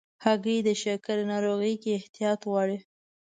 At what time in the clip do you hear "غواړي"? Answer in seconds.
2.49-2.77